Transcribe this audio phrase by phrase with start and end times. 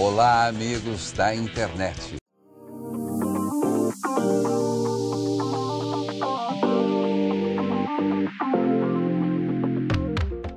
[0.00, 2.18] Olá, amigos da internet.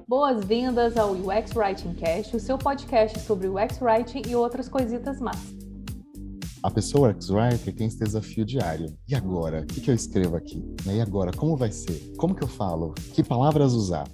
[0.08, 5.40] Boas-vindas ao UX Writing Cast, o seu podcast sobre UX Writing e outras coisitas más.
[6.62, 8.96] A pessoa UX-Writer tem esse desafio diário.
[9.08, 9.62] E agora?
[9.62, 10.64] O que, que eu escrevo aqui?
[10.86, 11.32] E agora?
[11.36, 12.14] Como vai ser?
[12.16, 12.94] Como que eu falo?
[13.16, 14.08] Que palavras usar?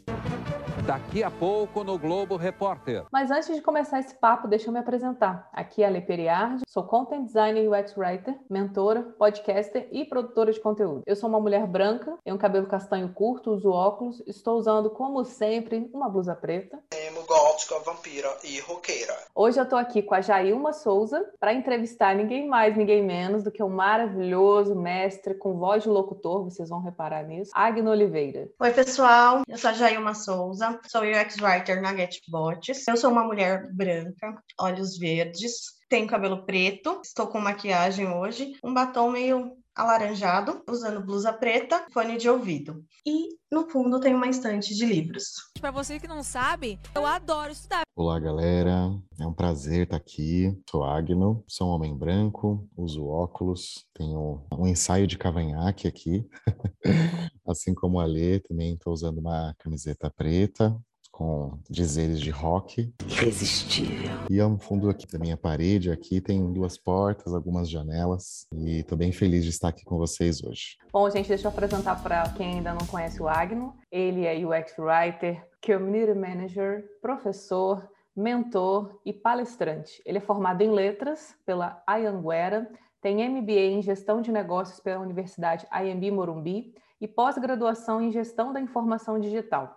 [0.88, 3.04] Daqui a pouco no Globo Repórter.
[3.12, 5.50] Mas antes de começar esse papo, deixa eu me apresentar.
[5.52, 10.50] Aqui é a Le Periard, sou content designer e UX writer, mentora, podcaster e produtora
[10.50, 11.04] de conteúdo.
[11.06, 15.26] Eu sou uma mulher branca, tenho um cabelo castanho curto, uso óculos, estou usando, como
[15.26, 16.80] sempre, uma blusa preta.
[16.94, 19.14] Emo, gótica, vampira e roqueira.
[19.36, 23.52] Hoje eu tô aqui com a Jailma Souza para entrevistar ninguém mais, ninguém menos do
[23.52, 28.48] que o maravilhoso mestre com voz de locutor, vocês vão reparar nisso, Agno Oliveira.
[28.58, 29.42] Oi, pessoal.
[29.46, 32.88] Eu sou a Jailma Souza, sou UX Writer na GetBots.
[32.88, 38.74] Eu sou uma mulher branca, olhos verdes, tenho cabelo preto, estou com maquiagem hoje, um
[38.74, 42.84] batom meio alaranjado, usando blusa preta, fone de ouvido.
[43.06, 45.52] E no fundo tem uma estante de livros.
[45.62, 47.84] Para você que não sabe, eu adoro estudar.
[47.96, 48.92] Olá, galera.
[49.20, 50.60] É um prazer estar aqui.
[50.70, 56.28] Sou Agno, sou um homem branco, uso óculos, tenho um ensaio de cavanhaque aqui.
[57.48, 60.76] assim como a Lê, também estou usando uma camiseta preta,
[61.18, 62.94] com dizeres de rock.
[63.08, 64.12] Irresistível.
[64.30, 68.46] E ao fundo aqui da minha parede, aqui tem duas portas, algumas janelas.
[68.54, 70.78] E estou bem feliz de estar aqui com vocês hoje.
[70.94, 73.74] Bom, gente, deixa eu apresentar para quem ainda não conhece o Agno.
[73.92, 80.00] Ele é UX Writer, Community Manager, professor, mentor e palestrante.
[80.06, 82.70] Ele é formado em letras pela Anhanguera,
[83.02, 88.62] tem MBA em Gestão de Negócios pela Universidade IMB Morumbi e pós-graduação em Gestão da
[88.62, 89.76] Informação Digital.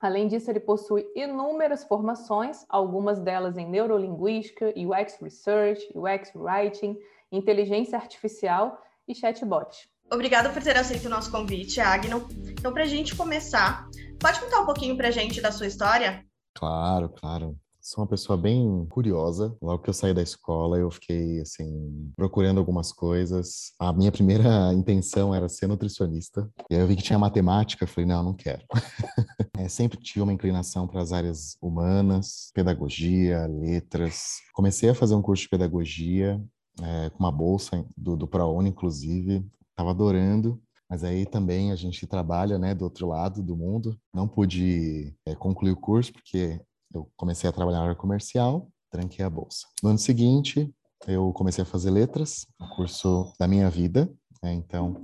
[0.00, 6.96] Além disso, ele possui inúmeras formações, algumas delas em neurolinguística, UX Research, UX Writing,
[7.32, 9.88] inteligência artificial e chatbot.
[10.10, 12.26] Obrigada por ter aceito o nosso convite, Agno.
[12.58, 13.88] Então, para a gente começar,
[14.20, 16.24] pode contar um pouquinho para a gente da sua história?
[16.54, 17.56] Claro, claro.
[17.88, 19.56] Sou uma pessoa bem curiosa.
[19.62, 23.72] Logo que eu saí da escola, eu fiquei assim procurando algumas coisas.
[23.78, 26.52] A minha primeira intenção era ser nutricionista.
[26.70, 28.62] E aí eu vi que tinha matemática, falei, não, não quero.
[29.56, 34.34] é, sempre tive uma inclinação para as áreas humanas, pedagogia, letras.
[34.52, 36.38] Comecei a fazer um curso de pedagogia
[36.82, 39.46] é, com uma bolsa do, do ProUni, inclusive.
[39.70, 40.60] Estava adorando.
[40.90, 43.98] Mas aí também a gente trabalha, né, do outro lado do mundo.
[44.12, 46.60] Não pude é, concluir o curso porque
[46.94, 49.66] eu comecei a trabalhar na área comercial, tranquei a bolsa.
[49.82, 50.72] No ano seguinte,
[51.06, 54.10] eu comecei a fazer letras, o curso da minha vida,
[54.42, 54.52] né?
[54.52, 54.96] então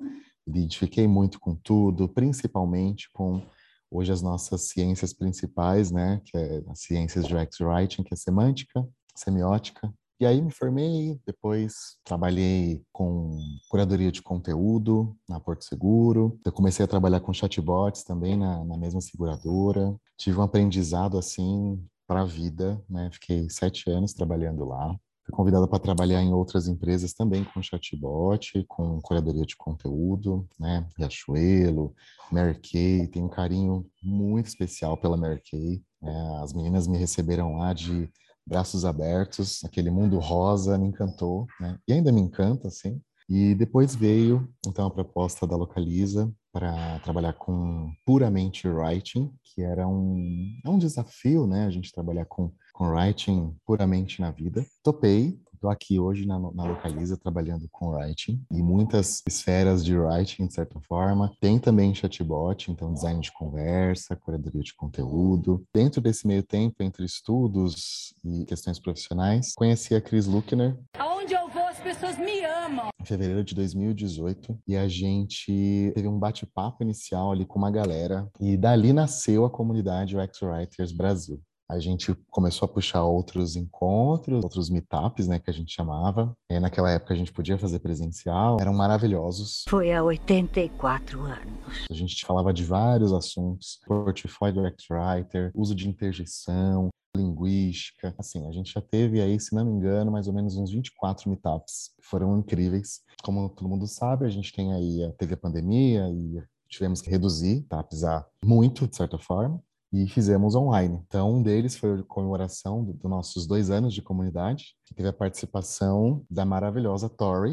[0.46, 3.42] identifiquei muito com tudo, principalmente com
[3.90, 8.16] hoje as nossas ciências principais, né, que é as ciências de UX Writing, que é
[8.16, 9.92] semântica, semiótica.
[10.24, 16.40] E aí me formei, depois trabalhei com curadoria de conteúdo na Porto Seguro.
[16.42, 19.94] Eu comecei a trabalhar com chatbots também na, na mesma seguradora.
[20.16, 23.10] Tive um aprendizado assim para a vida, né?
[23.12, 24.98] Fiquei sete anos trabalhando lá.
[25.26, 30.88] Fui convidada para trabalhar em outras empresas também com chatbot, com curadoria de conteúdo, né?
[30.96, 31.94] Riachuelo,
[32.32, 33.08] Mary Kay.
[33.08, 35.82] Tenho um carinho muito especial pela Mary Kay.
[36.02, 38.10] É, as meninas me receberam lá de
[38.46, 41.78] braços abertos, aquele mundo rosa me encantou, né?
[41.88, 43.00] E ainda me encanta, assim.
[43.28, 49.88] E depois veio, então, a proposta da Localiza para trabalhar com puramente writing, que era
[49.88, 51.66] um, é um desafio, né?
[51.66, 54.64] A gente trabalhar com, com writing puramente na vida.
[54.82, 60.46] Topei, Estou aqui hoje na, na Localiza trabalhando com writing e muitas esferas de writing,
[60.46, 61.32] de certa forma.
[61.40, 65.66] Tem também chatbot, então design de conversa, curadoria de conteúdo.
[65.72, 70.76] Dentro desse meio tempo, entre estudos e questões profissionais, conheci a Cris Luckner.
[70.98, 72.90] Aonde eu vou, as pessoas me amam.
[73.00, 78.28] Em fevereiro de 2018, e a gente teve um bate-papo inicial ali com uma galera,
[78.38, 84.44] e dali nasceu a comunidade UX Writers Brasil a gente começou a puxar outros encontros,
[84.44, 86.36] outros meetups, né, que a gente chamava.
[86.50, 89.64] E naquela época a gente podia fazer presencial, eram maravilhosos.
[89.68, 91.86] Foi há 84 anos.
[91.90, 98.14] A gente falava de vários assuntos, portfólio do X-Writer, uso de interjeição, linguística.
[98.18, 101.28] Assim, a gente já teve aí, se não me engano, mais ou menos uns 24
[101.30, 101.92] meetups.
[102.02, 103.00] Foram incríveis.
[103.22, 107.62] Como todo mundo sabe, a gente tem aí, teve a pandemia e tivemos que reduzir,
[107.62, 107.82] tá?
[107.82, 109.62] Pisar muito, de certa forma
[109.94, 111.00] e fizemos online.
[111.06, 115.08] Então, um deles foi a comemoração dos do nossos dois anos de comunidade, que teve
[115.08, 117.52] a participação da maravilhosa Tori.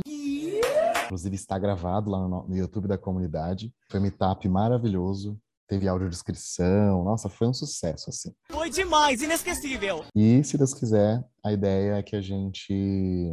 [1.05, 3.71] Inclusive está gravado lá no, no YouTube da comunidade.
[3.91, 5.37] Foi um meetup maravilhoso.
[5.67, 7.03] teve audiodescrição.
[7.03, 8.33] Nossa, foi um sucesso, assim.
[8.49, 10.03] Foi demais, inesquecível.
[10.15, 13.29] E, se Deus quiser, a ideia é que a gente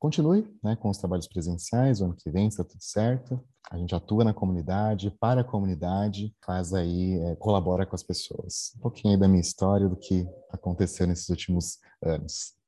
[0.00, 3.40] continue né, com os trabalhos presenciais o ano que vem, está tudo certo.
[3.70, 8.72] A gente atua na comunidade, para a comunidade, faz aí, é, colabora com as pessoas.
[8.76, 12.58] Um pouquinho aí da minha história, do que aconteceu nesses últimos anos.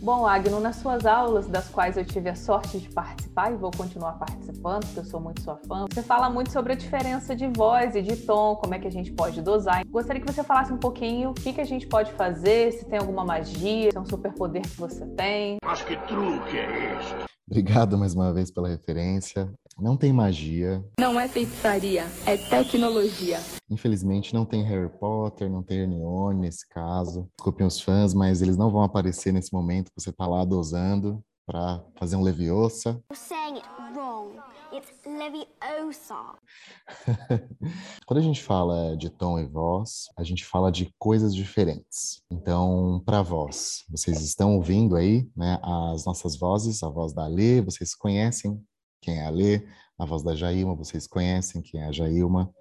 [0.00, 3.70] Bom, Agno, nas suas aulas, das quais eu tive a sorte de participar e vou
[3.70, 7.46] continuar participando, porque eu sou muito sua fã, você fala muito sobre a diferença de
[7.48, 9.82] voz e de tom, como é que a gente pode dosar.
[9.88, 12.98] Gostaria que você falasse um pouquinho o que, que a gente pode fazer, se tem
[12.98, 15.56] alguma magia, se é um superpoder que você tem.
[15.64, 17.16] Mas que truque é este?
[17.48, 19.50] Obrigado mais uma vez pela referência.
[19.78, 20.82] Não tem magia.
[20.98, 23.38] Não é feitiçaria, é tecnologia.
[23.68, 27.28] Infelizmente não tem Harry Potter, não tem Hermione nesse caso.
[27.36, 31.22] Desculpem os fãs, mas eles não vão aparecer nesse momento que você tá lá dosando
[31.46, 33.02] para fazer um leviosa.
[33.12, 34.38] saying it wrong.
[34.72, 36.38] It's leviosa.
[38.06, 42.22] Quando a gente fala de tom e voz, a gente fala de coisas diferentes.
[42.30, 47.60] Então, para voz, vocês estão ouvindo aí, né, as nossas vozes, a voz da Alê,
[47.60, 48.58] vocês conhecem
[49.00, 49.66] quem é a Alê,
[49.98, 52.52] a voz da Jailma, vocês conhecem quem é a Jailma,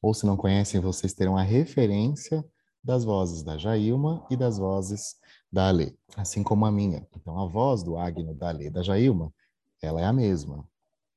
[0.00, 2.44] ou se não conhecem, vocês terão a referência
[2.82, 5.16] das vozes da Jailma e das vozes
[5.50, 7.06] da Alê, assim como a minha.
[7.16, 9.32] Então, a voz do Agno, da Alê e da Jailma,
[9.80, 10.68] ela é a mesma.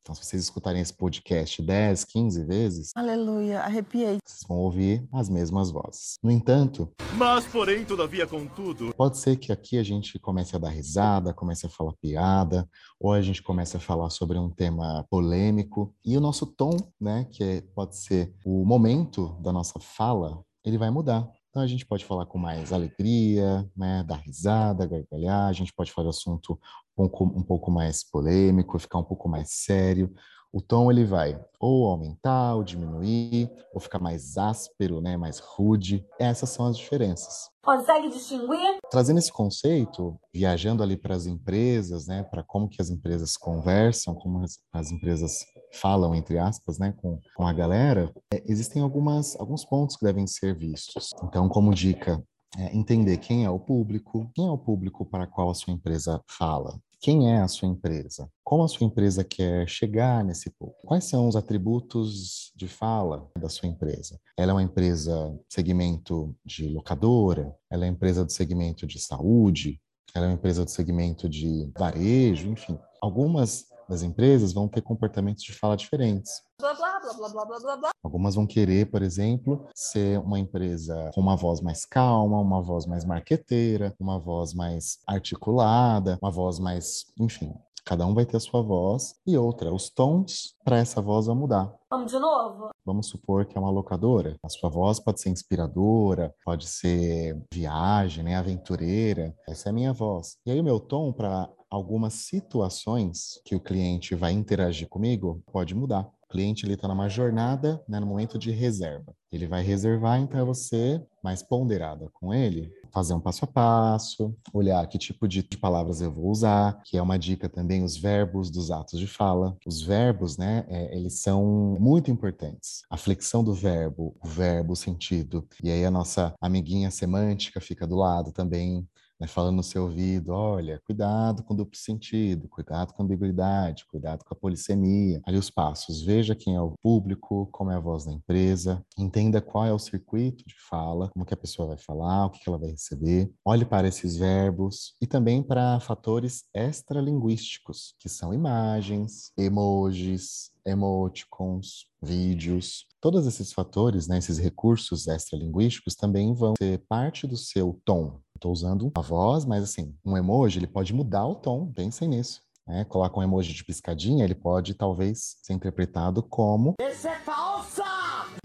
[0.07, 4.19] Então, se vocês escutarem esse podcast 10, 15 vezes, Aleluia, arrepiei.
[4.25, 6.15] vocês vão ouvir as mesmas vozes.
[6.23, 10.69] No entanto, Mas, porém, todavia, contudo, pode ser que aqui a gente comece a dar
[10.69, 12.65] risada, comece a falar piada,
[12.97, 17.27] ou a gente comece a falar sobre um tema polêmico, e o nosso tom, né,
[17.29, 21.29] que é- pode ser o momento da nossa fala, ele vai mudar.
[21.49, 25.91] Então a gente pode falar com mais alegria, né, dar risada, gargalhar, a gente pode
[25.91, 26.57] falar de assunto
[26.97, 30.11] pouco, um pouco mais polêmico, ficar um pouco mais sério.
[30.51, 36.05] O tom ele vai ou aumentar, ou diminuir, ou ficar mais áspero, né, mais rude.
[36.19, 37.49] Essas são as diferenças.
[37.63, 38.77] Consegue distinguir?
[38.89, 44.15] Trazendo esse conceito, viajando ali para as empresas, né, para como que as empresas conversam,
[44.15, 49.35] como as, as empresas falam, entre aspas, né, com, com a galera, é, existem algumas,
[49.39, 51.09] alguns pontos que devem ser vistos.
[51.23, 52.23] Então, como dica,
[52.57, 56.21] é entender quem é o público, quem é o público para qual a sua empresa
[56.27, 61.05] fala, quem é a sua empresa, como a sua empresa quer chegar nesse público, quais
[61.05, 64.19] são os atributos de fala da sua empresa.
[64.37, 69.79] Ela é uma empresa segmento de locadora, ela é empresa do segmento de saúde,
[70.13, 72.77] ela é uma empresa do segmento de varejo, enfim.
[73.01, 76.41] Algumas das empresas vão ter comportamentos de fala diferentes.
[76.59, 77.89] Blá, blá, blá, blá, blá, blá, blá, blá.
[78.03, 82.87] Algumas vão querer, por exemplo, ser uma empresa com uma voz mais calma, uma voz
[82.87, 87.53] mais marqueteira, uma voz mais articulada, uma voz mais, enfim,
[87.85, 91.35] cada um vai ter a sua voz e outra, os tons para essa voz vão
[91.35, 91.71] mudar.
[91.91, 92.71] Vamos de novo?
[92.83, 94.35] Vamos supor que é uma locadora.
[94.41, 99.35] A sua voz pode ser inspiradora, pode ser viagem, né, aventureira.
[99.47, 100.37] Essa é a minha voz.
[100.43, 105.75] E aí o meu tom para algumas situações que o cliente vai interagir comigo pode
[105.75, 106.09] mudar.
[106.27, 109.15] O cliente ele está numa jornada, né, no momento de reserva.
[109.31, 114.35] Ele vai reservar, então é você mais ponderada com ele, fazer um passo a passo,
[114.53, 118.49] olhar que tipo de palavras eu vou usar, que é uma dica também os verbos
[118.49, 119.55] dos atos de fala.
[119.65, 122.81] Os verbos, né, é, eles são muito importantes.
[122.89, 125.47] A flexão do verbo, o verbo, o sentido.
[125.63, 128.85] E aí a nossa amiguinha semântica fica do lado também
[129.19, 134.33] né, falando no seu ouvido, olha, cuidado com duplo sentido, cuidado com ambiguidade, cuidado com
[134.33, 135.21] a polissemia.
[135.25, 139.41] Ali os passos, veja quem é o público, como é a voz da empresa, entenda
[139.41, 142.49] qual é o circuito de fala, como que a pessoa vai falar, o que, que
[142.49, 143.31] ela vai receber.
[143.43, 152.85] Olhe para esses verbos e também para fatores extralinguísticos, que são imagens, emojis, emoticons, vídeos.
[152.99, 158.19] Todos esses fatores, né, esses recursos extralinguísticos também vão ser parte do seu tom.
[158.37, 162.41] Estou usando a voz, mas assim, um emoji ele pode mudar o tom, pensem nisso.
[162.67, 162.85] Né?
[162.85, 166.75] Coloca um emoji de piscadinha, ele pode talvez ser interpretado como.
[166.79, 167.83] Isso é falsa!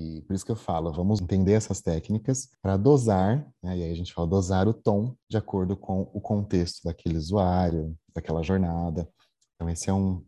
[0.01, 3.77] E por isso que eu falo, vamos entender essas técnicas para dosar, né?
[3.77, 7.95] e aí a gente fala dosar o tom de acordo com o contexto daquele usuário,
[8.15, 9.07] daquela jornada.
[9.55, 10.25] Então, esse é um,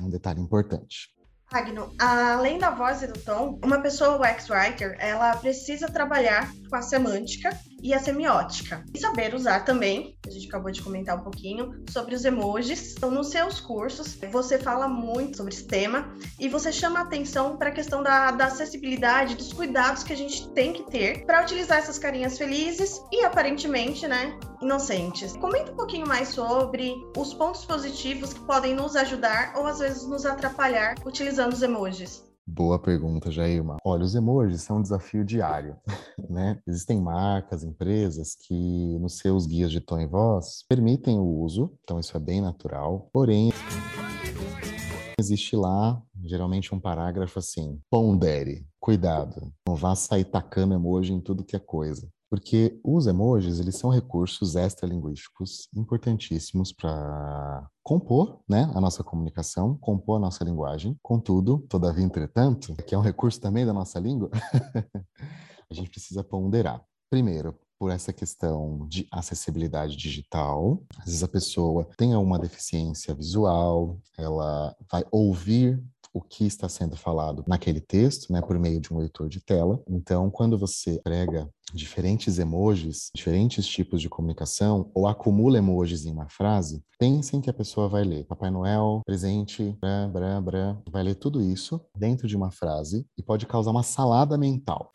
[0.00, 1.10] é um detalhe importante.
[1.52, 6.80] Agno, além da voz e do tom, uma pessoa UX-writer, ela precisa trabalhar com a
[6.80, 7.50] semântica
[7.82, 8.84] e a semiótica.
[8.94, 12.94] E saber usar também, a gente acabou de comentar um pouquinho, sobre os emojis.
[12.96, 17.70] Então, nos seus cursos, você fala muito sobre esse tema e você chama atenção para
[17.70, 21.78] a questão da, da acessibilidade, dos cuidados que a gente tem que ter para utilizar
[21.78, 25.36] essas carinhas felizes e aparentemente, né, inocentes.
[25.36, 30.06] Comenta um pouquinho mais sobre os pontos positivos que podem nos ajudar ou às vezes
[30.06, 32.31] nos atrapalhar utilizando os emojis.
[32.54, 33.78] Boa pergunta, Jailma.
[33.82, 35.74] Olha, os emojis são um desafio diário,
[36.28, 36.60] né?
[36.66, 41.98] Existem marcas, empresas que nos seus guias de tom e voz permitem o uso, então
[41.98, 43.08] isso é bem natural.
[43.10, 43.50] Porém,
[45.18, 51.44] existe lá geralmente um parágrafo assim: pondere, cuidado, não vá sair tacando emoji em tudo
[51.44, 52.06] que é coisa.
[52.32, 60.16] Porque os emojis, eles são recursos extralinguísticos importantíssimos para compor né, a nossa comunicação, compor
[60.16, 60.98] a nossa linguagem.
[61.02, 64.30] Contudo, todavia, entretanto, que é um recurso também da nossa língua,
[65.70, 66.82] a gente precisa ponderar.
[67.10, 70.82] Primeiro, por essa questão de acessibilidade digital.
[71.00, 76.96] Às vezes a pessoa tem uma deficiência visual, ela vai ouvir o que está sendo
[76.96, 79.82] falado naquele texto, né, por meio de um leitor de tela.
[79.88, 86.28] Então, quando você prega diferentes emojis, diferentes tipos de comunicação, ou acumula emojis em uma
[86.28, 91.14] frase, pensem que a pessoa vai ler Papai Noel, presente, brã, brã, brã, vai ler
[91.14, 94.90] tudo isso dentro de uma frase e pode causar uma salada mental.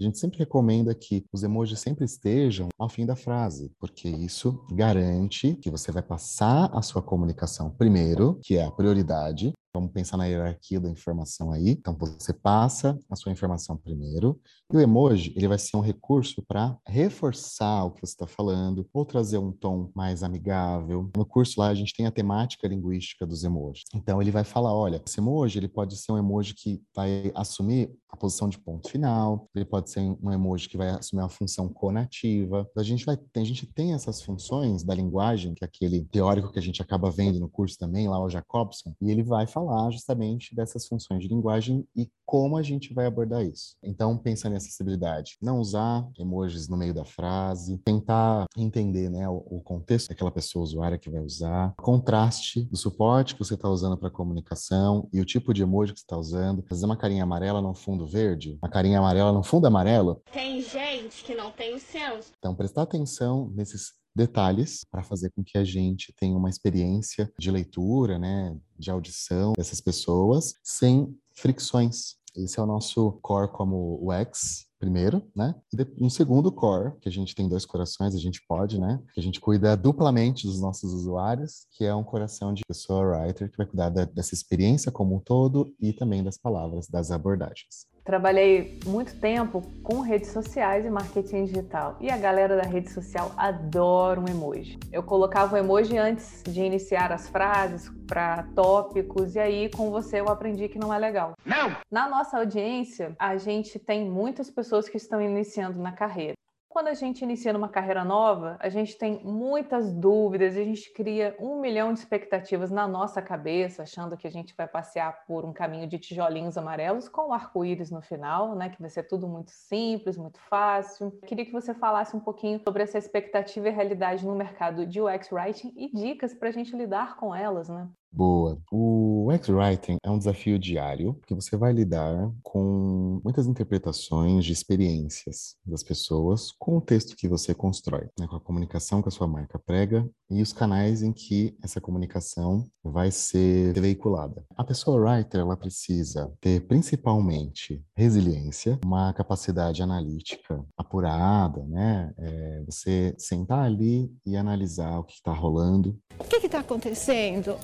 [0.00, 4.64] A gente sempre recomenda que os emojis sempre estejam ao fim da frase, porque isso
[4.70, 10.16] garante que você vai passar a sua comunicação primeiro, que é a prioridade, Vamos pensar
[10.16, 11.70] na hierarquia da informação aí.
[11.70, 14.40] Então, você passa a sua informação primeiro,
[14.72, 18.88] e o emoji ele vai ser um recurso para reforçar o que você está falando,
[18.92, 21.10] ou trazer um tom mais amigável.
[21.16, 23.84] No curso lá, a gente tem a temática linguística dos emojis.
[23.94, 27.90] Então, ele vai falar, olha, esse emoji ele pode ser um emoji que vai assumir
[28.10, 31.68] a posição de ponto final, ele pode ser um emoji que vai assumir uma função
[31.68, 32.66] conativa.
[32.76, 36.58] A gente, vai, a gente tem essas funções da linguagem, que é aquele teórico que
[36.58, 40.54] a gente acaba vendo no curso também, lá o Jacobson, e ele vai falar justamente
[40.54, 43.74] dessas funções de linguagem e como a gente vai abordar isso.
[43.82, 49.36] Então, pensando em acessibilidade, não usar emojis no meio da frase, tentar entender né, o,
[49.50, 53.96] o contexto daquela pessoa usuária que vai usar, contraste do suporte que você está usando
[53.96, 56.62] para comunicação e o tipo de emoji que você está usando.
[56.68, 60.22] Fazer uma carinha amarela no fundo verde, uma carinha amarela no fundo amarelo.
[60.32, 62.30] Tem gente que não tem o senso.
[62.38, 67.50] Então, prestar atenção nesses detalhes para fazer com que a gente tenha uma experiência de
[67.50, 72.16] leitura, né, de audição dessas pessoas sem fricções.
[72.36, 75.54] Esse é o nosso core como o X, primeiro, né?
[75.72, 79.02] E um segundo core, que a gente tem dois corações, a gente pode, né?
[79.12, 83.50] Que a gente cuida duplamente dos nossos usuários, que é um coração de pessoa writer
[83.50, 87.88] que vai cuidar da, dessa experiência como um todo e também das palavras, das abordagens.
[88.08, 91.94] Trabalhei muito tempo com redes sociais e marketing digital.
[92.00, 94.78] E a galera da rede social adora um emoji.
[94.90, 100.20] Eu colocava o emoji antes de iniciar as frases para tópicos e aí com você
[100.20, 101.34] eu aprendi que não é legal.
[101.44, 101.76] Não!
[101.90, 106.32] Na nossa audiência, a gente tem muitas pessoas que estão iniciando na carreira
[106.78, 111.34] quando a gente inicia numa carreira nova, a gente tem muitas dúvidas, a gente cria
[111.40, 115.52] um milhão de expectativas na nossa cabeça, achando que a gente vai passear por um
[115.52, 118.68] caminho de tijolinhos amarelos com arco-íris no final, né?
[118.68, 121.10] Que vai ser tudo muito simples, muito fácil.
[121.26, 125.32] Queria que você falasse um pouquinho sobre essa expectativa e realidade no mercado de UX
[125.32, 127.88] Writing e dicas para a gente lidar com elas, né?
[128.12, 128.56] Boa.
[128.70, 128.97] O
[129.32, 135.82] X-Writing é um desafio diário, porque você vai lidar com muitas interpretações de experiências das
[135.82, 138.26] pessoas com o texto que você constrói, né?
[138.26, 142.66] com a comunicação que a sua marca prega e os canais em que essa comunicação
[142.82, 144.44] vai ser veiculada.
[144.56, 152.12] A pessoa writer, ela precisa ter principalmente resiliência, uma capacidade analítica apurada, né?
[152.18, 155.98] É, você sentar ali e analisar o que está rolando.
[156.18, 157.56] O que está acontecendo?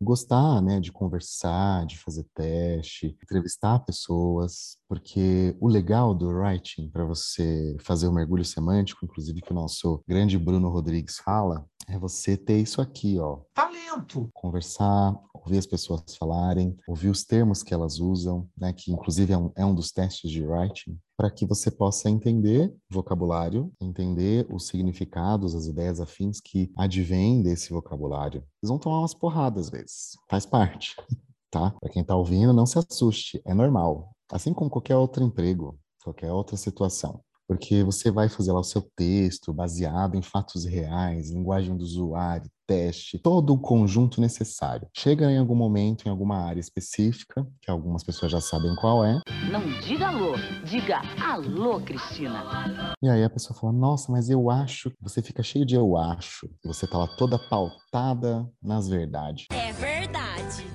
[0.00, 7.04] Gostar, né, de conversar, de fazer teste, entrevistar pessoas, porque o legal do writing para
[7.04, 12.36] você fazer o mergulho semântico, inclusive que o nosso grande Bruno Rodrigues fala, é você
[12.36, 13.40] ter isso aqui, ó.
[13.54, 14.28] Talento!
[14.34, 19.38] Conversar, ouvir as pessoas falarem, ouvir os termos que elas usam, né, que inclusive é
[19.38, 24.66] um, é um dos testes de writing, para que você possa entender vocabulário, entender os
[24.66, 28.44] significados, as ideias afins que advêm desse vocabulário.
[28.60, 30.94] Vocês vão tomar umas porradas às vezes, faz parte,
[31.50, 31.70] tá?
[31.80, 34.10] Para quem está ouvindo, não se assuste, é normal.
[34.30, 38.82] Assim como qualquer outro emprego, qualquer outra situação porque você vai fazer lá o seu
[38.94, 44.86] texto baseado em fatos reais, linguagem do usuário, teste, todo o conjunto necessário.
[44.94, 49.18] Chega em algum momento em alguma área específica, que algumas pessoas já sabem qual é.
[49.50, 50.34] Não diga alô,
[50.64, 52.94] diga alô, Cristina.
[53.02, 54.92] E aí a pessoa fala: "Nossa, mas eu acho".
[55.00, 56.48] Você fica cheio de eu acho.
[56.64, 59.46] Você tá lá toda pautada nas verdades.
[59.50, 60.28] É verdade.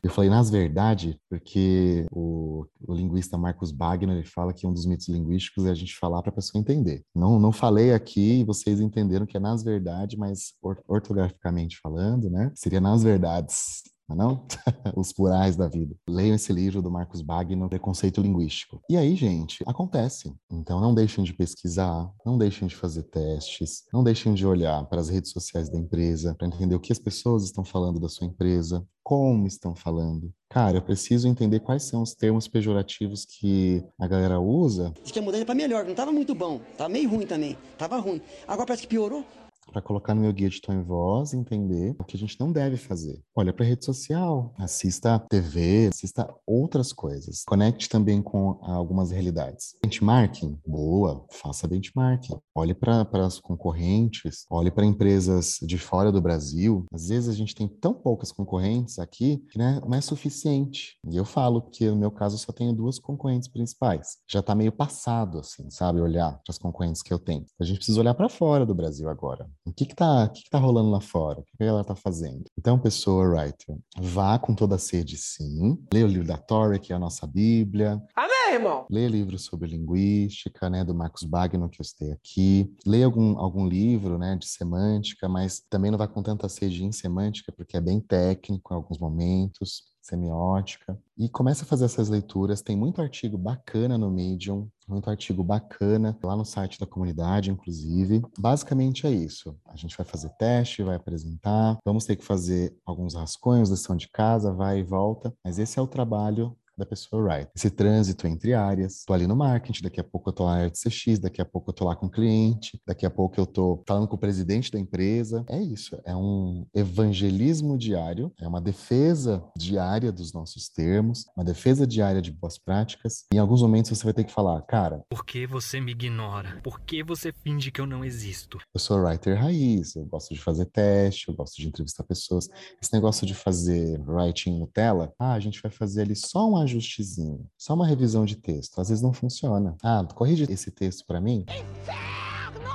[0.04, 4.86] Eu falei nas verdade porque o, o linguista Marcos Wagner ele fala que um dos
[4.86, 7.04] mitos linguísticos é a gente falar para a pessoa entender.
[7.16, 10.54] Não, não falei aqui e vocês entenderam que é nas verdade, mas
[10.88, 12.52] ortograficamente falando, né?
[12.56, 13.84] Seria nas verdades.
[14.10, 14.48] não?
[14.66, 14.94] é?
[14.96, 15.94] Os plurais da vida.
[16.08, 18.82] Leiam esse livro do Marcos Bagno, Preconceito Linguístico.
[18.90, 20.34] E aí, gente, acontece.
[20.50, 25.02] Então não deixem de pesquisar, não deixem de fazer testes, não deixem de olhar para
[25.02, 28.28] as redes sociais da empresa para entender o que as pessoas estão falando da sua
[28.28, 30.32] empresa, como estão falando.
[30.50, 34.94] Cara, eu preciso entender quais são os termos pejorativos que a galera usa.
[35.02, 37.58] Diz que a mudança é para melhor, não estava muito bom, estava meio ruim também,
[37.72, 38.22] estava ruim.
[38.48, 39.26] Agora parece que piorou
[39.72, 42.52] para colocar no meu guia de tom e voz, entender o que a gente não
[42.52, 43.22] deve fazer.
[43.36, 47.44] Olha para rede social, assista TV, assista outras coisas.
[47.46, 49.76] Conecte também com algumas realidades.
[49.82, 52.38] Benchmarking, boa, faça benchmarking.
[52.56, 56.86] Olhe para as concorrentes, olhe para empresas de fora do Brasil.
[56.94, 60.98] Às vezes a gente tem tão poucas concorrentes aqui que né, não é suficiente.
[61.10, 64.18] E eu falo que no meu caso eu só tenho duas concorrentes principais.
[64.30, 66.00] Já está meio passado, assim, sabe?
[66.00, 67.46] Olhar para as concorrentes que eu tenho.
[67.60, 69.50] A gente precisa olhar para fora do Brasil agora.
[69.66, 71.40] O que que tá, que que tá rolando lá fora?
[71.40, 72.44] O que, que ela tá fazendo?
[72.58, 75.78] Então, pessoa writer, vá com toda a sede, sim.
[75.94, 78.02] Lê o livro da Torre, que é a nossa Bíblia.
[78.16, 78.86] Amém, irmão!
[78.90, 82.74] Lê livros sobre linguística, né, do Marcos Bagno, que eu citei aqui.
[82.86, 86.92] Lê algum, algum livro, né, de semântica, mas também não vá com tanta sede em
[86.92, 91.00] semântica, porque é bem técnico em alguns momentos semiótica.
[91.18, 92.62] E começa a fazer essas leituras.
[92.62, 98.22] Tem muito artigo bacana no Medium, muito artigo bacana lá no site da comunidade, inclusive.
[98.38, 99.58] Basicamente é isso.
[99.66, 104.10] A gente vai fazer teste, vai apresentar, vamos ter que fazer alguns rascunhos, lição de
[104.10, 105.34] casa, vai e volta.
[105.44, 107.50] Mas esse é o trabalho da pessoa right.
[107.56, 109.04] Esse trânsito entre áreas.
[109.06, 111.42] Tô ali no marketing, daqui a pouco eu tô lá na área de CX, daqui
[111.42, 114.16] a pouco eu tô lá com o cliente, daqui a pouco eu tô falando com
[114.16, 115.46] o presidente da empresa.
[115.50, 121.86] É isso, é um evangelismo diário, é uma defesa diária dos nossos termos, uma defesa
[121.86, 123.26] diária de boas práticas.
[123.34, 126.60] Em alguns momentos você vai ter que falar, cara, por que você me ignora?
[126.64, 128.58] Por que você finge que eu não existo?
[128.74, 132.48] Eu sou writer raiz, eu gosto de fazer teste, eu gosto de entrevistar pessoas.
[132.82, 137.46] Esse negócio de fazer writing Nutella, ah, a gente vai fazer ali só um ajustezinho,
[137.58, 138.80] só uma revisão de texto.
[138.80, 139.76] Às vezes não funciona.
[139.84, 141.46] Ah, corrige esse texto para mim.
[141.48, 142.70] Inferno!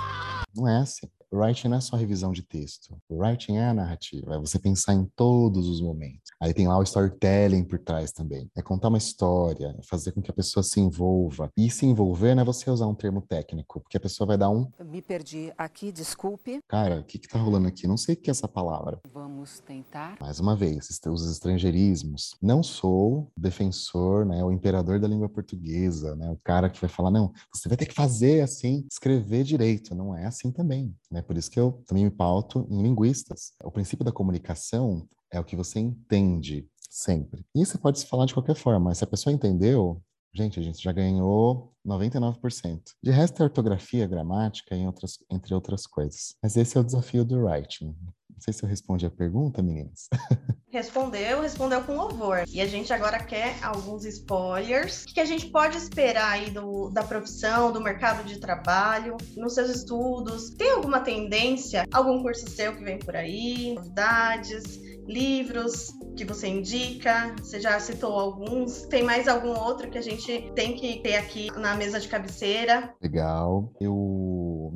[0.55, 1.09] Não é assim.
[1.33, 2.97] Writing não é só revisão de texto.
[3.11, 6.31] Writing é a narrativa, é você pensar em todos os momentos.
[6.41, 8.51] Aí tem lá o storytelling por trás também.
[8.57, 11.51] É contar uma história, é fazer com que a pessoa se envolva.
[11.57, 14.51] E se envolver não é você usar um termo técnico, porque a pessoa vai dar
[14.51, 14.71] um.
[14.85, 16.61] Me perdi aqui, desculpe.
[16.67, 17.87] Cara, o que, que tá rolando aqui?
[17.87, 19.01] Não sei o que é essa palavra.
[19.13, 20.17] Vamos tentar.
[20.21, 22.37] Mais uma vez, os estrangeirismos.
[22.41, 27.11] Não sou defensor, né, o imperador da língua portuguesa, né, o cara que vai falar,
[27.11, 29.95] não, você vai ter que fazer assim, escrever direito.
[29.95, 30.95] Não é assim também.
[31.11, 31.18] Né?
[31.23, 33.53] Por isso que eu também me pauto em linguistas.
[33.63, 37.45] O princípio da comunicação é o que você entende sempre.
[37.55, 40.03] E você pode se falar de qualquer forma, mas se a pessoa entendeu,
[40.33, 42.81] gente, a gente já ganhou 99%.
[43.03, 46.35] De resto é ortografia, gramática e outras, entre outras coisas.
[46.43, 47.95] Mas esse é o desafio do writing.
[48.39, 50.09] Não sei se eu respondi a pergunta, meninas.
[50.71, 52.45] Respondeu, respondeu com louvor.
[52.47, 55.05] E a gente agora quer alguns spoilers.
[55.05, 59.55] O que a gente pode esperar aí do, da profissão, do mercado de trabalho, nos
[59.55, 60.51] seus estudos?
[60.51, 61.85] Tem alguma tendência?
[61.91, 63.75] Algum curso seu que vem por aí?
[63.75, 64.79] Novidades?
[65.09, 67.35] livros que você indica?
[67.39, 68.83] Você já citou alguns.
[68.83, 72.95] Tem mais algum outro que a gente tem que ter aqui na mesa de cabeceira?
[73.03, 73.73] Legal.
[73.81, 73.95] Eu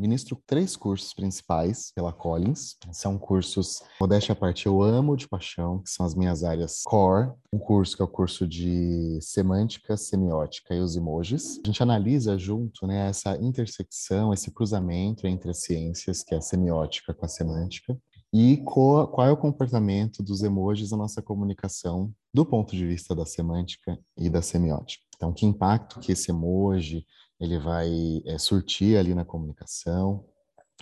[0.02, 2.76] ministro três cursos principais pela Collins.
[2.90, 7.30] São cursos, modéstia à parte, eu amo de paixão, que são as minhas áreas core.
[7.52, 11.60] Um curso que é o curso de semântica, semiótica e os emojis.
[11.64, 16.42] A gente analisa junto né, essa intersecção, esse cruzamento entre as ciências, que é a
[16.42, 17.96] semiótica com a semântica
[18.34, 23.14] e qual, qual, é o comportamento dos emojis na nossa comunicação do ponto de vista
[23.14, 25.04] da semântica e da semiótica.
[25.14, 27.06] Então, que impacto que esse emoji
[27.42, 30.24] ele vai é, surtir ali na comunicação,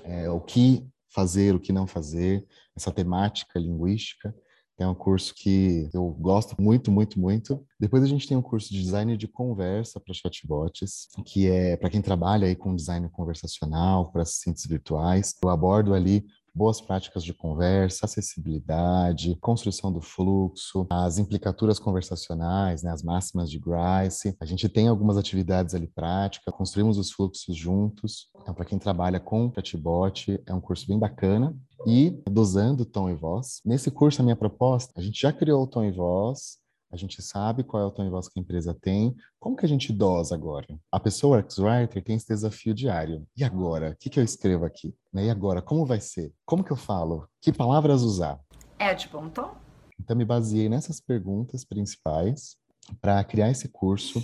[0.05, 2.47] é, o que fazer, o que não fazer,
[2.77, 4.35] essa temática linguística.
[4.79, 7.67] É um curso que eu gosto muito, muito, muito.
[7.79, 11.91] Depois a gente tem um curso de design de conversa para chatbots, que é para
[11.91, 15.35] quem trabalha aí com design conversacional, para assistentes virtuais.
[15.43, 22.91] Eu abordo ali boas práticas de conversa, acessibilidade, construção do fluxo, as implicaturas conversacionais, né,
[22.91, 24.37] as máximas de Grice.
[24.41, 28.29] A gente tem algumas atividades ali práticas, construímos os fluxos juntos.
[28.41, 31.57] Então, para quem trabalha com chatbot, é um curso bem bacana.
[31.87, 33.63] E dosando tom e voz.
[33.65, 36.60] Nesse curso, a minha proposta, a gente já criou o tom e voz,
[36.93, 39.15] a gente sabe qual é o tom de voz que a empresa tem.
[39.39, 40.67] Como que a gente dosa agora?
[40.91, 43.25] A pessoa X-Writer tem esse desafio diário.
[43.37, 43.91] E agora?
[43.91, 44.95] O que, que eu escrevo aqui?
[45.13, 45.27] Né?
[45.27, 45.63] E agora?
[45.63, 46.33] Como vai ser?
[46.45, 47.29] Como que eu falo?
[47.41, 48.41] Que palavras usar?
[48.79, 49.55] É de bom tom?
[50.01, 52.57] Então, me baseei nessas perguntas principais
[53.01, 54.21] para criar esse curso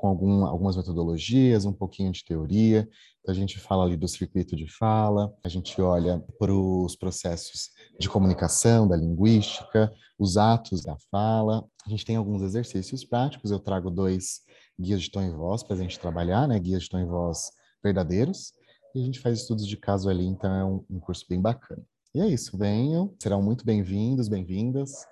[0.00, 2.88] com algum, algumas metodologias, um pouquinho de teoria.
[3.20, 7.68] Então, a gente fala ali do circuito de fala, a gente olha para os processos
[7.98, 11.62] de comunicação, da linguística, os atos da fala.
[11.86, 14.40] A gente tem alguns exercícios práticos, eu trago dois
[14.80, 16.58] guias de tom e voz para a gente trabalhar, né?
[16.58, 17.50] Guias de tom e voz
[17.84, 18.54] verdadeiros.
[18.94, 21.82] E a gente faz estudos de caso ali, então é um, um curso bem bacana.
[22.14, 25.04] E é isso, venham, serão muito bem-vindos, bem-vindas.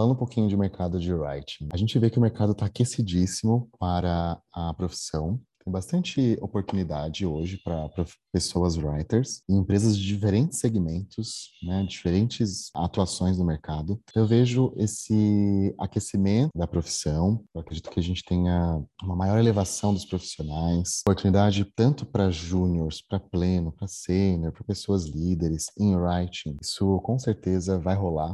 [0.00, 3.68] Falando um pouquinho de mercado de writing, a gente vê que o mercado está aquecidíssimo
[3.78, 5.38] para a profissão.
[5.62, 7.90] Tem bastante oportunidade hoje para
[8.32, 14.00] pessoas writers em empresas de diferentes segmentos, né, diferentes atuações no mercado.
[14.14, 17.44] Eu vejo esse aquecimento da profissão.
[17.54, 23.02] Eu acredito que a gente tenha uma maior elevação dos profissionais, oportunidade tanto para júniores,
[23.06, 26.56] para pleno, para sênior, para pessoas líderes em writing.
[26.62, 28.32] Isso com certeza vai rolar.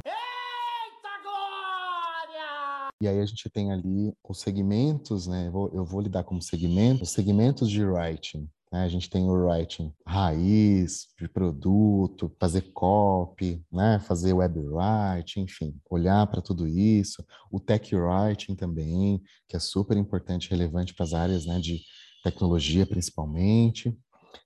[3.00, 5.48] E aí a gente tem ali os segmentos, né?
[5.48, 8.48] Eu vou, eu vou lidar como segmento, os segmentos de writing.
[8.72, 8.85] Né?
[8.85, 14.00] A gente tem o writing raiz, de produto, fazer copy, né?
[14.00, 17.24] fazer web writing, enfim, olhar para tudo isso.
[17.50, 21.61] O tech writing também, que é super importante, relevante para as áreas né?
[21.61, 21.80] de
[22.24, 23.96] tecnologia principalmente.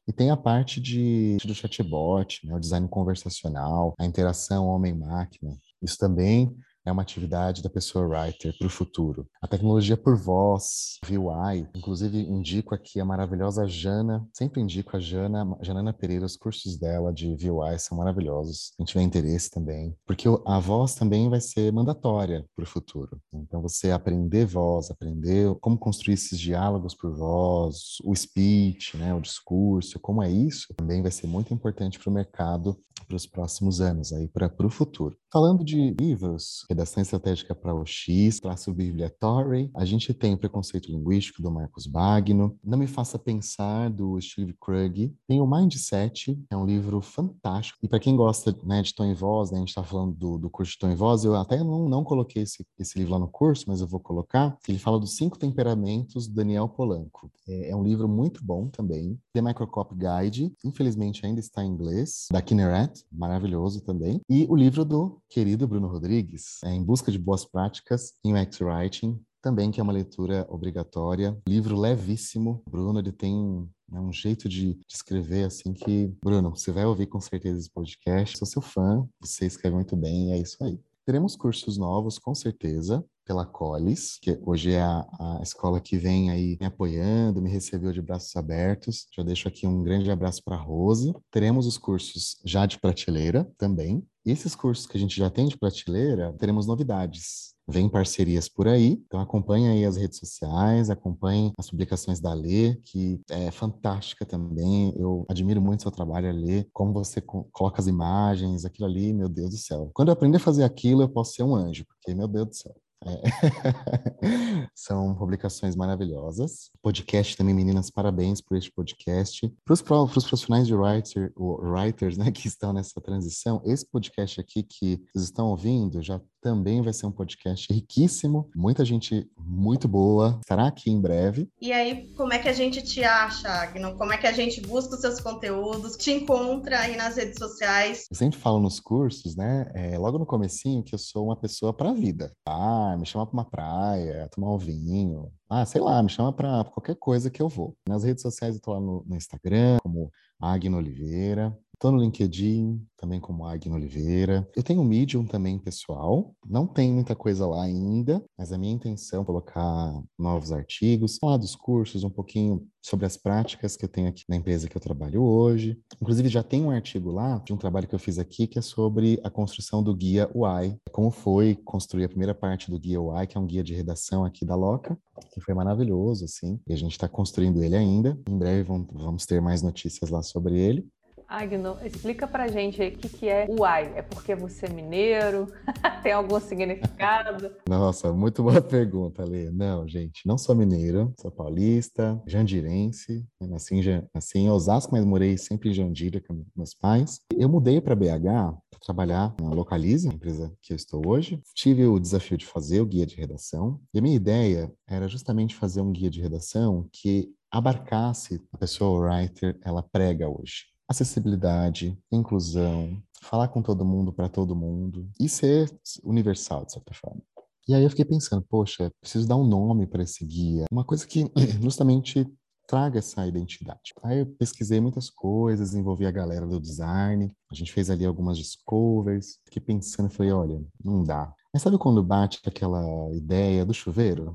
[0.06, 2.54] E tem a parte de, do chatbot, né?
[2.54, 5.56] o design conversacional, a interação homem-máquina.
[5.82, 9.26] Isso também é uma atividade da pessoa writer para o futuro.
[9.40, 15.56] A tecnologia por voz, VUI, inclusive indico aqui a maravilhosa Jana, sempre indico a Jana,
[15.60, 18.72] Janana Pereira, os cursos dela de VUI são maravilhosos.
[18.78, 23.20] Gente tiver interesse também, porque a voz também vai ser mandatória para o futuro.
[23.32, 29.20] Então você aprender voz, aprender como construir esses diálogos por voz, o speech, né, o
[29.20, 33.80] discurso, como é isso, também vai ser muito importante para o mercado para os próximos
[33.80, 35.16] anos, aí para o futuro.
[35.32, 41.42] Falando de livros, redação estratégica para o X, traço Bibliatory, a gente tem Preconceito Linguístico
[41.42, 46.66] do Marcos Bagno, Não Me Faça Pensar do Steve Krug, tem o Mindset, é um
[46.66, 47.78] livro fantástico.
[47.82, 50.38] E para quem gosta né, de tom e voz, né, a gente está falando do,
[50.38, 53.18] do curso de tom e voz, eu até não, não coloquei esse, esse livro lá
[53.18, 54.56] no curso, mas eu vou colocar.
[54.68, 57.30] Ele fala dos cinco temperamentos do Daniel Polanco.
[57.48, 59.18] É, é um livro muito bom também.
[59.32, 64.20] The Microcop Guide, infelizmente ainda está em inglês, da Kinneret, maravilhoso também.
[64.29, 68.61] E o livro do querido Bruno Rodrigues, é Em Busca de Boas Práticas em UX
[68.61, 71.37] Writing, também que é uma leitura obrigatória.
[71.48, 72.62] Livro levíssimo.
[72.68, 76.14] Bruno, ele tem né, um jeito de, escrever assim que...
[76.22, 78.38] Bruno, você vai ouvir com certeza esse podcast.
[78.38, 80.79] Sou seu fã, você escreve muito bem, é isso aí.
[81.07, 86.30] Teremos cursos novos, com certeza pela Colis, que hoje é a, a, escola que vem
[86.30, 89.06] aí me apoiando, me recebeu de braços abertos.
[89.16, 91.12] Já deixo aqui um grande abraço para a Rose.
[91.30, 94.02] Teremos os cursos já de prateleira também.
[94.24, 97.54] E esses cursos que a gente já tem de prateleira, teremos novidades.
[97.68, 102.74] Vem parcerias por aí, então acompanhe aí as redes sociais, acompanhe as publicações da Lê,
[102.85, 104.92] que é fantástica também.
[104.96, 109.50] Eu admiro muito seu trabalho, Lê, como você coloca as imagens, aquilo ali, meu Deus
[109.50, 109.90] do céu.
[109.94, 112.54] Quando eu aprender a fazer aquilo, eu posso ser um anjo, porque, meu Deus do
[112.56, 112.74] céu.
[113.04, 113.20] É.
[114.74, 116.70] São publicações maravilhosas.
[116.82, 119.48] Podcast também, meninas, parabéns por este podcast.
[119.64, 124.96] Para os profissionais de writer, writers né, que estão nessa transição, esse podcast aqui que
[125.12, 130.66] vocês estão ouvindo já também vai ser um podcast riquíssimo, muita gente muito boa, estará
[130.66, 131.48] aqui em breve.
[131.61, 133.96] E aí, como é que a gente te acha, Agno?
[133.96, 138.07] Como é que a gente busca os seus conteúdos, te encontra aí nas redes sociais?
[138.11, 141.72] Eu sempre falo nos cursos, né, é, logo no comecinho, que eu sou uma pessoa
[141.72, 142.33] para a vida.
[142.46, 145.31] Ah, me chama para uma praia, tomar um vinho.
[145.48, 147.76] Ah, sei lá, me chama para qualquer coisa que eu vou.
[147.88, 151.57] Nas redes sociais eu tô lá no, no Instagram, como Agno Oliveira.
[151.80, 154.46] Estou no LinkedIn, também como Agno Oliveira.
[154.54, 156.34] Eu tenho um Medium também pessoal.
[156.46, 161.38] Não tem muita coisa lá ainda, mas a minha intenção é colocar novos artigos, falar
[161.38, 164.80] dos cursos, um pouquinho sobre as práticas que eu tenho aqui na empresa que eu
[164.80, 165.80] trabalho hoje.
[166.02, 168.62] Inclusive, já tem um artigo lá de um trabalho que eu fiz aqui que é
[168.62, 170.76] sobre a construção do guia UI.
[170.92, 174.22] Como foi construir a primeira parte do guia UI, que é um guia de redação
[174.26, 174.98] aqui da Loca,
[175.32, 176.60] que foi maravilhoso, assim.
[176.68, 178.20] E a gente está construindo ele ainda.
[178.28, 180.86] Em breve vamos ter mais notícias lá sobre ele.
[181.30, 183.92] Agno, explica pra gente o que, que é Uai.
[183.94, 185.46] É porque você é mineiro?
[186.02, 187.52] Tem algum significado?
[187.68, 189.48] Nossa, muito boa pergunta, Lê.
[189.48, 193.24] Não, gente, não sou mineiro, sou paulista, jandirense.
[193.40, 197.20] Nasci em, nasci em Osasco, mas morei sempre em Jandira com meus pais.
[197.36, 201.40] Eu mudei para BH para trabalhar na Localize, a empresa que eu estou hoje.
[201.54, 203.80] Tive o desafio de fazer o guia de redação.
[203.94, 209.00] E a minha ideia era justamente fazer um guia de redação que abarcasse a pessoa
[209.00, 215.70] writer ela prega hoje acessibilidade, inclusão, falar com todo mundo para todo mundo e ser
[216.03, 217.22] universal, de certa forma.
[217.68, 220.64] E aí eu fiquei pensando, poxa, preciso dar um nome para esse guia.
[220.72, 221.31] Uma coisa que
[221.62, 222.26] justamente
[222.66, 223.92] traga essa identidade.
[224.03, 228.37] Aí eu pesquisei muitas coisas, envolvi a galera do design, a gente fez ali algumas
[228.37, 231.33] discovers, fiquei pensando falei, olha, não dá.
[231.53, 234.35] Mas sabe quando bate aquela ideia do chuveiro?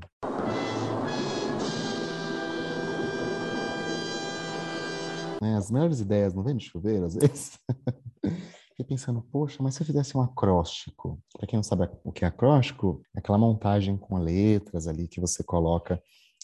[5.40, 7.58] Né, as melhores ideias não vêm de chuveiro, às vezes?
[8.70, 11.18] Fiquei pensando, poxa, mas se eu fizesse um acróstico?
[11.36, 15.20] Para quem não sabe o que é acróstico, é aquela montagem com letras ali que
[15.20, 16.00] você coloca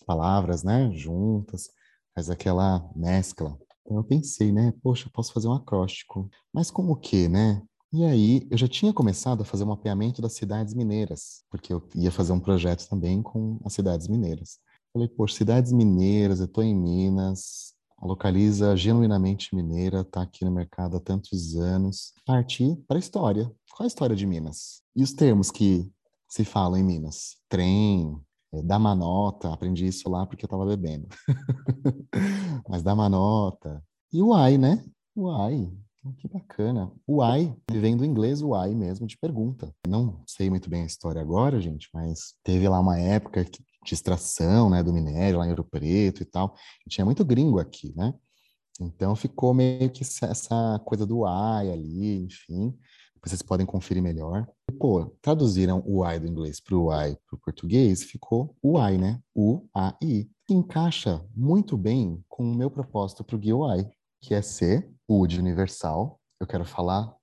[0.06, 1.68] palavras, né, juntas,
[2.14, 3.58] faz aquela mescla.
[3.82, 6.30] Então eu pensei, né, poxa, posso fazer um acróstico.
[6.52, 7.62] Mas como que, né?
[7.92, 11.86] E aí, eu já tinha começado a fazer um mapeamento das cidades mineiras, porque eu
[11.94, 14.58] ia fazer um projeto também com as cidades mineiras.
[14.94, 20.50] Falei, poxa, cidades mineiras, eu estou em Minas, a localiza genuinamente mineira, está aqui no
[20.50, 22.12] mercado há tantos anos.
[22.26, 23.44] Partir para a história.
[23.70, 24.82] Qual é a história de Minas?
[24.96, 25.88] E os termos que
[26.28, 27.36] se falam em Minas?
[27.48, 28.20] Trem,
[28.52, 31.06] é, dá uma nota, aprendi isso lá porque eu estava bebendo.
[32.68, 33.80] Mas dá uma nota.
[34.12, 34.84] E o ai, né?
[35.14, 35.72] O ai.
[36.18, 36.90] Que bacana.
[37.06, 39.72] O ai, vem do inglês o ai mesmo, de pergunta.
[39.86, 43.94] Não sei muito bem a história agora, gente, mas teve lá uma época que de
[43.94, 46.54] extração, né, do minério lá em Ouro Preto e tal.
[46.86, 48.14] E tinha muito gringo aqui, né?
[48.80, 52.76] Então ficou meio que essa coisa do ai ali, enfim.
[53.24, 54.48] Vocês podem conferir melhor.
[54.78, 58.98] Pô, traduziram o ai do inglês para o ai para o português, ficou o ai,
[58.98, 59.20] né?
[59.34, 60.28] U, A, I.
[60.50, 63.88] Encaixa muito bem com o meu propósito para o GUI,
[64.20, 66.20] que é ser o de universal.
[66.40, 67.14] Eu quero falar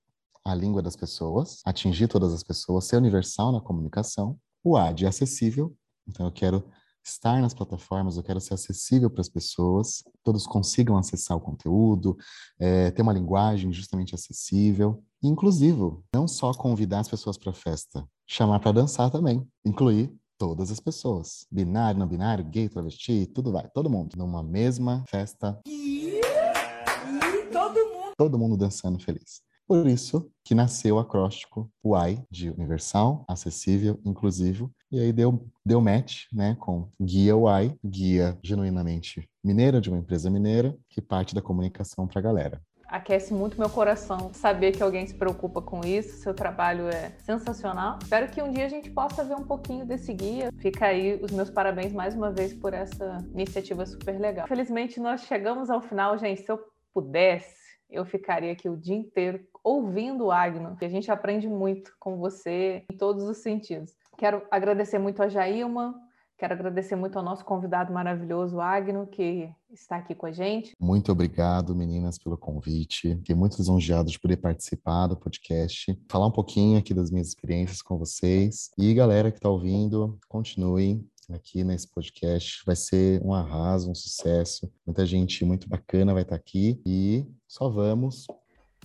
[0.45, 4.37] a língua das pessoas, atingir todas as pessoas, ser universal na comunicação.
[4.63, 5.75] O A de acessível
[6.09, 6.63] então, eu quero
[7.03, 12.17] estar nas plataformas, eu quero ser acessível para as pessoas, todos consigam acessar o conteúdo,
[12.59, 16.03] é, ter uma linguagem justamente acessível e inclusivo.
[16.13, 20.79] Não só convidar as pessoas para a festa, chamar para dançar também, incluir todas as
[20.79, 25.59] pessoas, binário, não binário, gay, travesti, tudo vai, todo mundo numa mesma festa.
[25.67, 28.13] E, e todo mundo.
[28.17, 29.41] Todo mundo dançando feliz.
[29.67, 35.81] Por isso que nasceu o acróstico UAI, de universal, acessível, inclusivo, e aí deu, deu
[35.81, 41.41] match né, com Guia UAI, guia genuinamente mineira, de uma empresa mineira, que parte da
[41.41, 46.17] comunicação para a galera aquece muito meu coração saber que alguém se preocupa com isso.
[46.17, 47.99] Seu trabalho é sensacional.
[48.01, 50.49] Espero que um dia a gente possa ver um pouquinho desse guia.
[50.57, 54.47] Fica aí os meus parabéns mais uma vez por essa iniciativa super legal.
[54.47, 56.41] Felizmente nós chegamos ao final, gente.
[56.41, 56.59] Se eu
[56.91, 57.55] pudesse,
[57.89, 62.85] eu ficaria aqui o dia inteiro ouvindo o Agno, a gente aprende muito com você
[62.91, 63.93] em todos os sentidos.
[64.19, 65.95] Quero agradecer muito a Jailma,
[66.37, 70.75] quero agradecer muito ao nosso convidado maravilhoso, Agno, que está aqui com a gente.
[70.77, 73.15] Muito obrigado, meninas, pelo convite.
[73.15, 77.81] Fiquei muito lisonjeado de poder participar do podcast, falar um pouquinho aqui das minhas experiências
[77.81, 78.71] com vocês.
[78.77, 82.61] E galera que está ouvindo, continuem aqui nesse podcast.
[82.65, 84.69] Vai ser um arraso, um sucesso.
[84.85, 88.27] Muita gente muito bacana vai estar aqui e só vamos.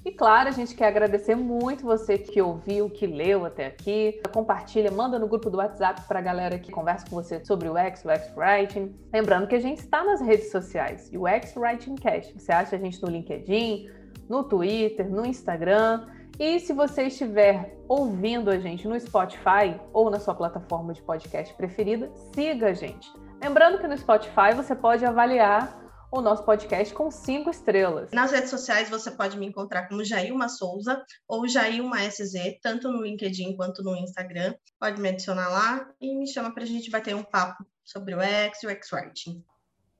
[0.04, 4.20] E claro, a gente quer agradecer muito você que ouviu, que leu até aqui.
[4.34, 7.78] Compartilha, manda no grupo do WhatsApp para a galera que conversa com você sobre o
[7.78, 8.94] X, o X Writing.
[9.10, 12.38] Lembrando que a gente está nas redes sociais, o X Writing Cast.
[12.38, 13.88] Você acha a gente no LinkedIn,
[14.28, 16.06] no Twitter, no Instagram.
[16.38, 21.54] E se você estiver ouvindo a gente no Spotify ou na sua plataforma de podcast
[21.54, 23.10] preferida, siga a gente.
[23.42, 25.83] Lembrando que no Spotify você pode avaliar
[26.18, 28.12] o nosso podcast com cinco estrelas.
[28.12, 33.02] Nas redes sociais você pode me encontrar como Jailma Souza ou Jailma SZ, tanto no
[33.02, 34.54] LinkedIn quanto no Instagram.
[34.78, 38.20] Pode me adicionar lá e me chama para a gente bater um papo sobre o
[38.20, 39.44] X e o X-Writing.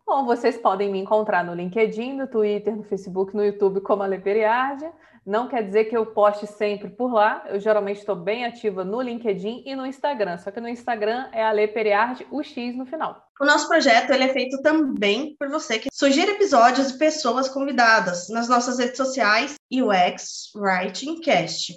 [0.07, 4.07] Bom, vocês podem me encontrar no LinkedIn, no Twitter, no Facebook, no YouTube como a
[4.07, 4.93] Leperiardia.
[5.27, 7.45] Não quer dizer que eu poste sempre por lá.
[7.49, 10.37] Eu geralmente estou bem ativa no LinkedIn e no Instagram.
[10.39, 13.27] Só que no Instagram é a Lê Periardi, o X no final.
[13.41, 18.29] O nosso projeto ele é feito também por você que sugira episódios de pessoas convidadas
[18.29, 21.73] nas nossas redes sociais e o X Writing Cast.